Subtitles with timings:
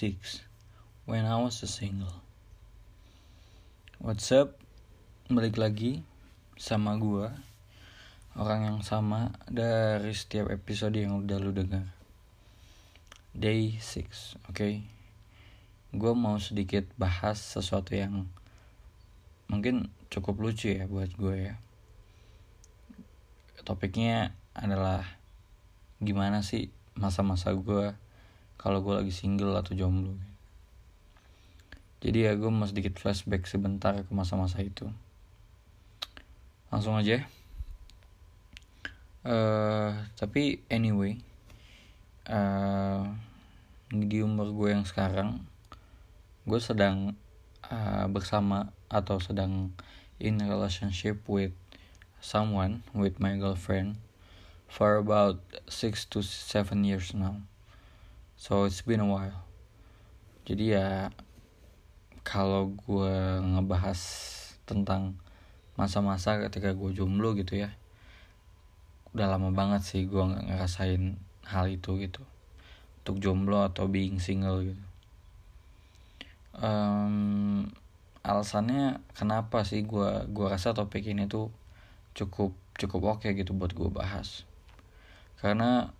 [0.00, 0.40] 6
[1.04, 2.24] When I was a single
[4.00, 4.56] What's up?
[5.28, 6.00] Balik lagi
[6.56, 7.36] sama gua
[8.32, 11.84] Orang yang sama dari setiap episode yang udah lu dengar
[13.36, 14.88] Day 6, oke okay?
[15.92, 18.24] Gue mau sedikit bahas sesuatu yang
[19.52, 21.54] Mungkin cukup lucu ya buat gue ya
[23.68, 25.04] Topiknya adalah
[26.00, 27.92] Gimana sih masa-masa gue
[28.60, 30.12] kalau gue lagi single atau jomblo.
[32.04, 34.84] Jadi ya gue mau sedikit flashback sebentar ke masa-masa itu.
[36.68, 37.24] Langsung aja.
[39.24, 41.20] Uh, tapi anyway
[42.24, 43.04] uh,
[43.92, 45.44] di umur gue yang sekarang
[46.48, 47.12] gue sedang
[47.68, 49.76] uh, bersama atau sedang
[50.16, 51.52] in relationship with
[52.24, 54.00] someone with my girlfriend
[54.72, 57.44] for about six to seven years now
[58.40, 59.44] so it's been a while.
[60.48, 61.12] Jadi ya
[62.24, 64.00] kalau gue ngebahas
[64.64, 65.20] tentang
[65.76, 67.76] masa-masa ketika gue jomblo gitu ya
[69.10, 72.24] udah lama banget sih gue nggak ngerasain hal itu gitu.
[73.04, 74.84] Untuk jomblo atau being single gitu.
[76.56, 77.68] Um,
[78.24, 81.48] alasannya kenapa sih gue gua rasa topik ini tuh
[82.12, 84.48] cukup cukup oke okay gitu buat gue bahas.
[85.40, 85.92] Karena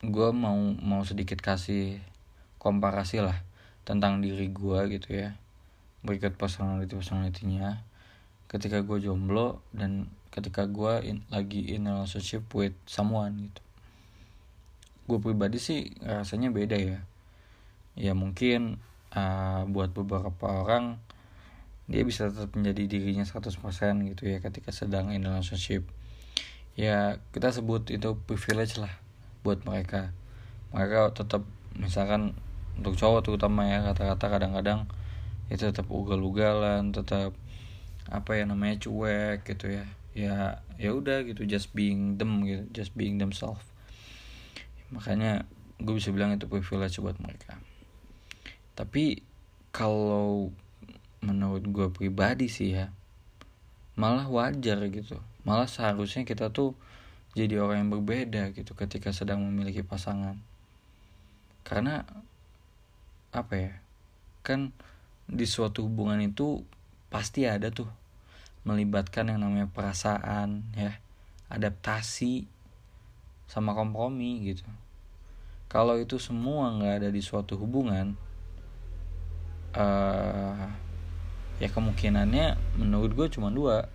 [0.00, 2.00] gue mau mau sedikit kasih
[2.56, 3.36] komparasi lah
[3.84, 5.36] tentang diri gue gitu ya.
[6.00, 7.84] Berikut personality personalitinya
[8.48, 13.62] ketika gue jomblo dan ketika gue in, lagi in relationship with someone gitu.
[15.04, 17.04] Gue pribadi sih rasanya beda ya.
[17.92, 18.80] Ya mungkin
[19.12, 20.96] uh, buat beberapa orang
[21.92, 23.52] dia bisa tetap menjadi dirinya 100%
[24.16, 25.84] gitu ya ketika sedang in relationship.
[26.72, 29.09] Ya kita sebut itu privilege lah
[29.42, 30.12] buat mereka.
[30.70, 31.42] Mereka tetap
[31.76, 32.36] misalkan
[32.78, 34.88] untuk cowok terutama ya kata-kata kadang-kadang
[35.50, 37.34] itu tetap ugal-ugalan tetap
[38.10, 39.86] apa ya namanya cuek gitu ya.
[40.10, 40.36] Ya
[40.80, 43.62] ya udah gitu just being them gitu just being themselves.
[44.90, 45.46] Makanya
[45.80, 47.58] gue bisa bilang itu privilege buat mereka.
[48.74, 49.22] Tapi
[49.70, 50.50] kalau
[51.20, 52.90] menurut gue pribadi sih ya
[54.00, 55.20] malah wajar gitu.
[55.44, 56.72] Malah seharusnya kita tuh
[57.34, 60.38] jadi orang yang berbeda gitu ketika sedang memiliki pasangan.
[61.62, 62.02] Karena
[63.30, 63.72] apa ya
[64.42, 64.74] kan
[65.30, 66.66] di suatu hubungan itu
[67.06, 67.86] pasti ada tuh
[68.66, 70.98] melibatkan yang namanya perasaan ya
[71.46, 72.50] adaptasi
[73.46, 74.66] sama kompromi gitu.
[75.70, 78.18] Kalau itu semua nggak ada di suatu hubungan
[79.78, 80.66] uh,
[81.62, 83.86] ya kemungkinannya menurut gue cuma dua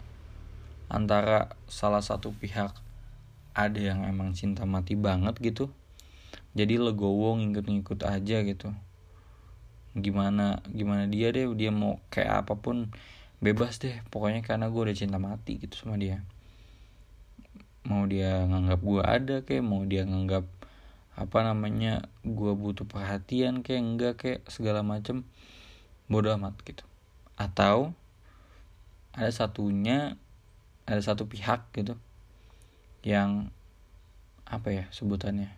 [0.88, 2.85] antara salah satu pihak
[3.56, 5.72] ada yang emang cinta mati banget gitu.
[6.52, 8.76] Jadi legowo ngikut-ngikut aja gitu.
[9.96, 12.92] Gimana gimana dia deh dia mau kayak apa pun
[13.40, 13.96] bebas deh.
[14.12, 16.20] Pokoknya karena gue udah cinta mati gitu sama dia.
[17.88, 20.44] Mau dia nganggap gue ada kayak mau dia nganggap
[21.16, 25.24] apa namanya gue butuh perhatian kayak enggak kayak segala macem
[26.12, 26.84] bodoh amat gitu.
[27.40, 27.96] Atau
[29.16, 30.20] ada satunya
[30.84, 31.96] ada satu pihak gitu
[33.06, 33.54] yang
[34.50, 35.54] apa ya sebutannya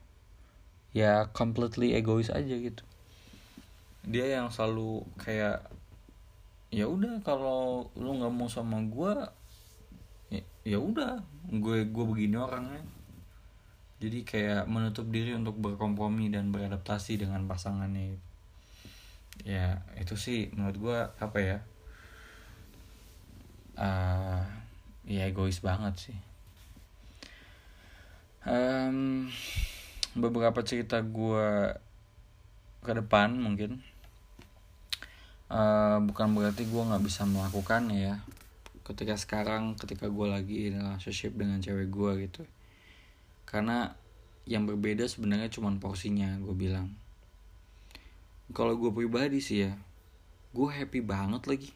[0.97, 2.83] ya completely egois aja gitu.
[4.07, 5.67] Dia yang selalu kayak
[6.73, 9.13] ya udah kalau lu nggak mau sama gue
[10.33, 12.83] ya, ya udah gue gue begini orangnya.
[13.97, 18.17] Jadi kayak menutup diri untuk berkompromi dan beradaptasi dengan pasangannya.
[19.45, 21.57] Ya itu sih menurut gue apa ya
[23.77, 24.41] uh,
[25.05, 26.17] ya egois banget sih
[28.47, 29.27] um,
[30.15, 31.75] beberapa cerita gue
[32.81, 33.83] ke depan mungkin.
[35.47, 38.23] Uh, bukan berarti gue nggak bisa melakukan ya.
[38.87, 42.43] Ketika sekarang ketika gue lagi in relationship dengan cewek gue gitu.
[43.43, 43.91] Karena
[44.47, 46.95] yang berbeda sebenarnya cuma porsinya gue bilang.
[48.55, 49.75] Kalau gue pribadi sih ya
[50.55, 51.71] gue happy banget lagi.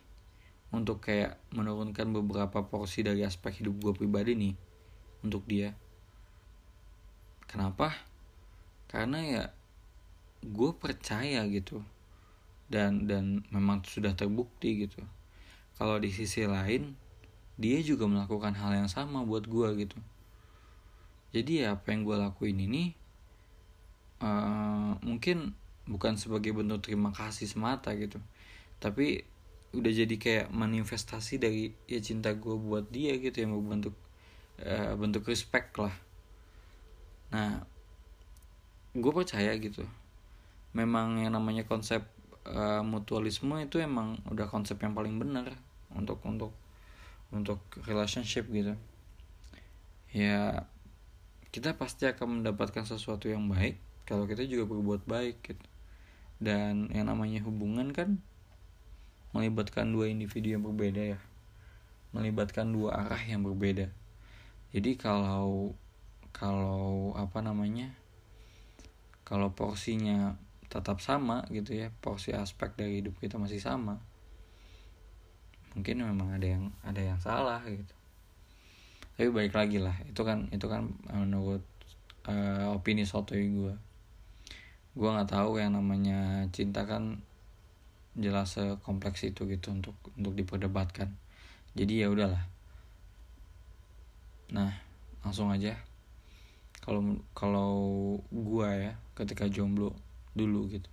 [0.71, 4.55] Untuk kayak menurunkan beberapa porsi dari aspek hidup gue pribadi nih
[5.19, 5.75] untuk dia
[7.51, 7.91] Kenapa?
[8.87, 9.43] Karena ya
[10.41, 11.83] gue percaya gitu
[12.71, 15.03] dan dan memang sudah terbukti gitu.
[15.75, 16.95] Kalau di sisi lain
[17.59, 19.99] dia juga melakukan hal yang sama buat gue gitu.
[21.35, 22.83] Jadi ya apa yang gue lakuin ini
[24.23, 25.53] uh, mungkin
[25.87, 28.19] bukan sebagai bentuk terima kasih semata gitu,
[28.79, 29.27] tapi
[29.71, 33.95] udah jadi kayak manifestasi dari ya cinta gue buat dia gitu yang berbentuk
[34.63, 35.95] uh, bentuk respect lah
[37.31, 37.63] nah
[38.91, 39.87] gue percaya gitu.
[40.75, 42.03] Memang yang namanya konsep
[42.47, 45.51] uh, mutualisme itu emang udah konsep yang paling benar
[45.95, 46.51] untuk untuk
[47.31, 48.75] untuk relationship gitu.
[50.11, 50.67] Ya
[51.51, 55.65] kita pasti akan mendapatkan sesuatu yang baik kalau kita juga berbuat baik gitu.
[56.41, 58.19] Dan yang namanya hubungan kan
[59.31, 61.19] melibatkan dua individu yang berbeda ya.
[62.11, 63.87] Melibatkan dua arah yang berbeda.
[64.75, 65.75] Jadi kalau
[66.35, 67.93] kalau apa namanya
[69.27, 70.35] kalau porsinya
[70.71, 73.99] tetap sama gitu ya porsi aspek dari hidup kita masih sama
[75.75, 77.95] mungkin memang ada yang ada yang salah gitu.
[79.15, 81.63] Tapi baik lagi lah itu kan itu kan menurut
[82.27, 83.75] uh, opini sotoy gue
[84.91, 87.23] gue nggak tahu yang namanya cinta kan
[88.19, 91.15] jelas sekompleks itu gitu untuk untuk diperdebatkan.
[91.71, 92.43] Jadi ya udahlah.
[94.51, 94.75] Nah
[95.23, 95.79] langsung aja
[96.81, 97.71] kalau kalau
[98.29, 99.93] gue ya ketika jomblo
[100.33, 100.89] dulu gitu.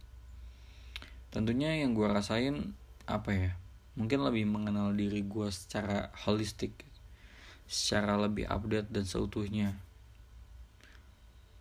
[1.33, 2.77] Tentunya yang gue rasain
[3.09, 3.51] apa ya?
[3.99, 6.87] Mungkin lebih mengenal diri gue secara holistik
[7.69, 9.77] secara lebih update dan seutuhnya.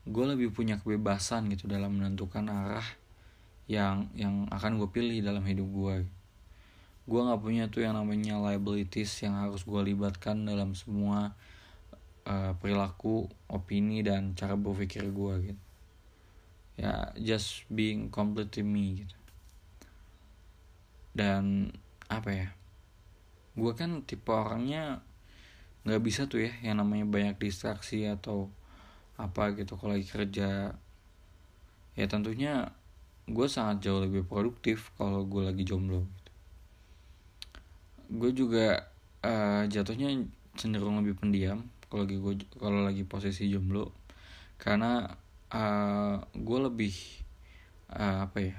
[0.08, 2.88] Gue lebih punya kebebasan gitu dalam menentukan arah
[3.68, 5.96] yang yang akan gue pilih dalam hidup gue
[7.08, 11.32] gue nggak punya tuh yang namanya liabilities yang harus gue libatkan dalam semua
[12.28, 15.64] uh, perilaku opini dan cara berpikir gue gitu.
[16.78, 19.18] Ya just being completely me gitu.
[21.16, 21.72] Dan
[22.12, 22.50] apa ya
[23.58, 25.02] gue kan tipe orangnya
[25.88, 28.52] nggak bisa tuh ya yang namanya banyak distraksi atau
[29.16, 30.76] apa gitu kalau lagi kerja.
[31.98, 32.78] Ya tentunya
[33.28, 36.32] gue sangat jauh lebih produktif kalau gue lagi jomblo gitu.
[38.08, 38.88] gue juga
[39.20, 40.24] uh, jatuhnya
[40.56, 43.92] cenderung lebih pendiam kalau lagi gue kalau lagi posisi jomblo
[44.60, 45.08] karena
[45.54, 46.94] uh, eh, gue lebih
[47.96, 48.58] uh, apa ya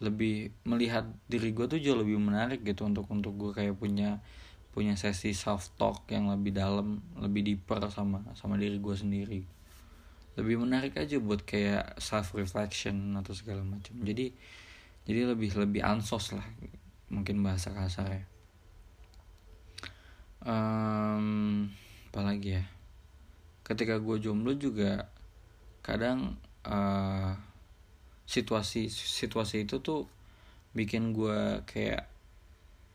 [0.00, 4.24] lebih melihat diri gue tuh jauh lebih menarik gitu untuk untuk gue kayak punya
[4.70, 9.42] punya sesi self talk yang lebih dalam lebih deeper sama sama diri gue sendiri.
[10.38, 13.92] Lebih menarik aja buat kayak self reflection atau segala macam.
[14.00, 14.32] Jadi
[15.04, 16.46] jadi lebih lebih ansos lah
[17.10, 18.24] mungkin bahasa kasar ya
[20.46, 20.79] um,
[22.40, 22.64] apalagi ya.
[23.60, 25.12] Ketika gue jomblo juga
[25.84, 27.36] kadang uh,
[28.24, 30.08] situasi situasi itu tuh
[30.72, 32.08] bikin gue kayak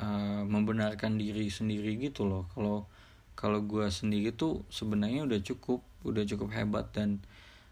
[0.01, 2.49] uh, membenarkan diri sendiri gitu loh.
[2.57, 2.89] Kalau
[3.37, 7.21] kalau gue sendiri tuh sebenarnya udah cukup udah cukup hebat dan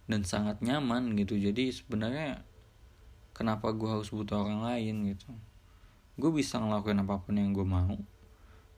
[0.05, 1.33] dan sangat nyaman gitu.
[1.41, 2.45] Jadi sebenarnya
[3.33, 5.33] kenapa gue harus butuh orang lain gitu?
[6.21, 7.97] Gue bisa ngelakuin apa pun yang gue mau.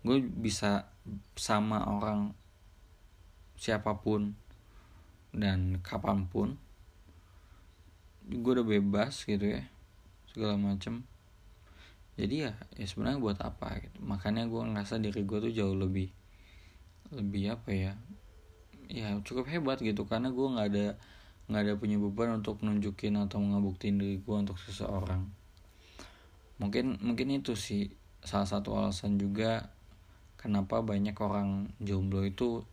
[0.06, 0.88] Gue bisa
[1.36, 2.44] sama orang
[3.55, 4.35] siapa pun
[5.35, 6.55] dan kapan pun
[8.25, 9.63] gue udah bebas gitu ya
[10.31, 11.05] segala macem.
[12.15, 14.01] Jadi ya ya sebenarnya buat apa gitu.
[14.01, 16.09] Makanya gue ngerasa diri gue tuh jauh lebih
[17.13, 17.93] lebih apa ya
[18.89, 20.09] ya cukup hebat gitu.
[20.09, 20.87] Karena gue nggak ada
[21.45, 25.29] nggak ada punya beban untuk nunjukin atau ngebuktiin diri gue untuk seseorang.
[26.57, 27.93] Mungkin mungkin itu sih
[28.25, 29.69] salah satu alasan juga
[30.39, 32.65] kenapa banyak orang jomblo itu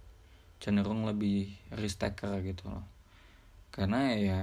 [0.63, 2.87] cenderung lebih risk taker gitu loh.
[3.75, 4.41] Karena ya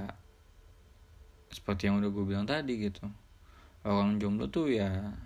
[1.48, 3.10] seperti yang udah gue bilang tadi gitu
[3.82, 5.16] orang jomblo tuh ya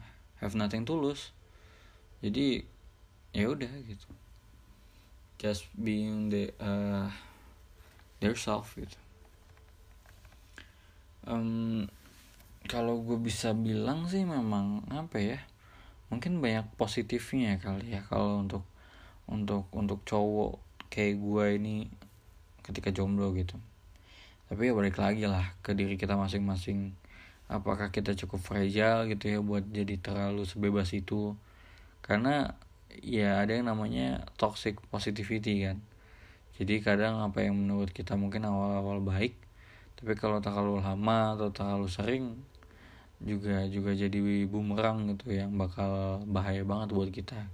[0.40, 1.34] have nothing tulus
[2.24, 2.64] jadi
[3.36, 4.08] ya udah gitu.
[5.36, 7.10] Just being the uh,
[8.22, 8.96] their self gitu.
[11.28, 11.84] Um,
[12.64, 15.40] kalau gue bisa bilang sih memang apa ya
[16.08, 18.64] mungkin banyak positifnya kali ya kalau untuk
[19.28, 20.63] untuk untuk cowok
[20.94, 21.90] kayak gue ini
[22.62, 23.58] ketika jomblo gitu.
[24.46, 26.94] Tapi ya balik lagi lah ke diri kita masing-masing.
[27.50, 31.34] Apakah kita cukup fragile gitu ya buat jadi terlalu sebebas itu?
[31.98, 32.54] Karena
[33.02, 35.82] ya ada yang namanya toxic positivity kan.
[36.54, 39.34] Jadi kadang apa yang menurut kita mungkin awal-awal baik
[39.98, 42.24] tapi kalau terlalu lama atau terlalu sering
[43.24, 47.48] juga juga jadi bumerang gitu yang bakal bahaya banget buat kita.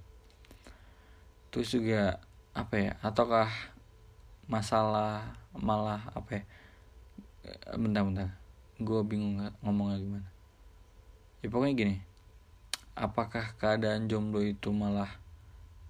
[1.53, 2.19] Terus juga
[2.51, 3.47] apa ya ataukah
[4.51, 6.43] masalah malah apa ya
[7.79, 8.41] bentar-bentar
[8.81, 10.29] gue bingung ngomongnya gimana.
[11.45, 11.95] Ya pokoknya gini.
[12.97, 15.09] Apakah keadaan jomblo itu malah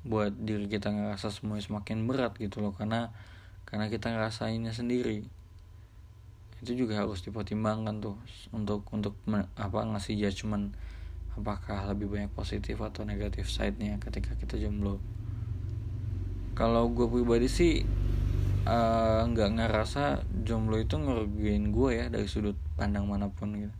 [0.03, 2.75] buat diri kita ngerasa semuanya semakin berat gitu loh?
[2.75, 3.15] Karena
[3.63, 5.23] karena kita ngerasainnya sendiri.
[6.61, 8.19] Itu juga harus dipertimbangkan tuh.
[8.51, 9.15] Untuk untuk
[9.55, 10.75] apa ngasih judgement
[11.39, 14.99] apakah lebih banyak positif atau negatif side-nya ketika kita jomblo
[16.57, 17.73] kalau gue pribadi sih
[18.67, 20.03] eh, nggak uh, ngerasa
[20.45, 23.77] jomblo itu ngerugiin gue ya dari sudut pandang mana pun gitu.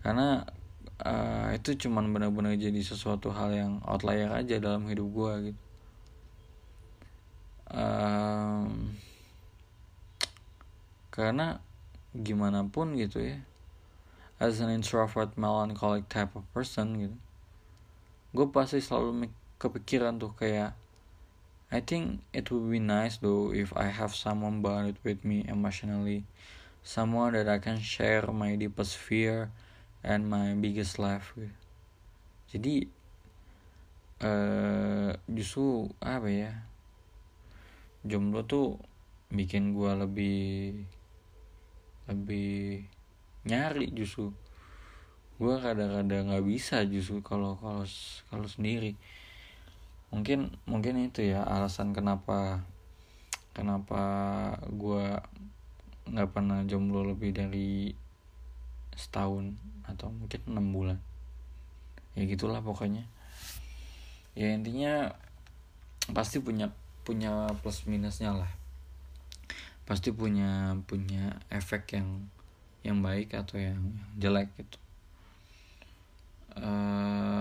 [0.00, 0.42] Karena
[1.04, 5.62] uh, itu cuman benar-benar jadi sesuatu hal yang outlier aja dalam hidup gue gitu.
[7.70, 8.98] Um,
[11.14, 11.62] karena
[12.10, 13.38] gimana pun gitu ya
[14.40, 17.18] as an introvert melancholic type of person gitu
[18.30, 19.28] gue pasti selalu
[19.60, 20.72] kepikiran tuh kayak
[21.70, 26.26] I think it would be nice though if I have someone bonded with me emotionally,
[26.82, 29.54] someone that I can share my deepest fear
[30.02, 31.54] and my biggest life with.
[32.50, 32.90] Jadi
[34.18, 36.52] uh, justru apa ya?
[38.02, 38.74] Jomblo tuh
[39.30, 40.40] bikin gue lebih
[42.10, 42.82] lebih
[43.46, 44.34] nyari justru
[45.38, 47.86] gue kadang-kadang nggak bisa justru kalau kalau
[48.26, 48.98] kalau sendiri
[50.10, 52.66] mungkin mungkin itu ya alasan kenapa
[53.54, 54.02] kenapa
[54.66, 55.18] gue
[56.10, 57.94] nggak pernah jomblo lebih dari
[58.98, 59.54] setahun
[59.86, 60.98] atau mungkin enam bulan.
[62.18, 63.06] Ya gitulah pokoknya.
[64.34, 65.14] Ya intinya
[66.10, 66.74] pasti punya
[67.06, 68.52] punya plus minusnya lah.
[69.86, 72.26] Pasti punya punya efek yang
[72.82, 73.80] yang baik atau yang
[74.18, 74.78] jelek gitu.
[76.58, 77.39] Uh,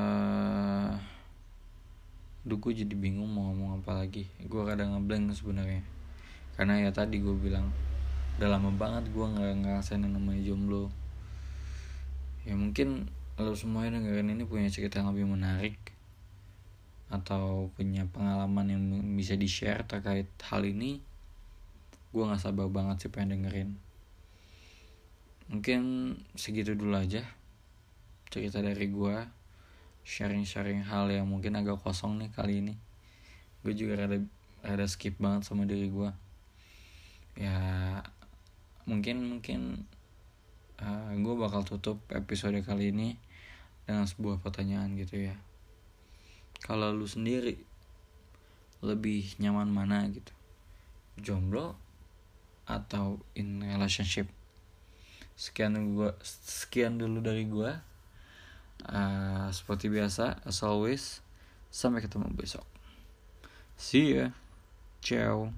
[2.50, 4.26] Duh gue jadi bingung mau ngomong apa lagi.
[4.42, 5.86] Gue kadang ngeblank sebenarnya.
[6.58, 7.70] Karena ya tadi gue bilang
[8.42, 10.90] Udah lama banget gue gak ngerasain yang namanya jomblo.
[12.50, 15.78] Ya mungkin Lo semua yang dengerin ini punya cerita yang lebih menarik
[17.14, 21.06] Atau punya pengalaman yang bisa di-share terkait hal ini
[22.10, 23.78] Gue gak sabar banget sih pengen dengerin.
[25.54, 25.82] Mungkin
[26.34, 27.22] segitu dulu aja
[28.34, 29.39] Cerita dari gue
[30.04, 32.76] sharing-sharing hal yang mungkin agak kosong nih kali ini.
[33.62, 34.20] Gue juga rada
[34.64, 36.12] rada skip banget sama diri gue.
[37.40, 37.60] Ya
[38.90, 39.86] mungkin mungkin
[40.82, 43.16] uh, gue bakal tutup episode kali ini
[43.86, 45.36] dengan sebuah pertanyaan gitu ya.
[46.60, 47.56] Kalau lu sendiri
[48.84, 50.32] lebih nyaman mana gitu?
[51.20, 51.76] Jomblo
[52.68, 54.28] atau in relationship?
[55.40, 57.89] Sekian gue sekian dulu dari gue
[58.88, 61.20] Uh, seperti biasa, as always,
[61.68, 62.64] sampai ketemu besok.
[63.76, 64.32] See ya.
[65.00, 65.52] Ciao.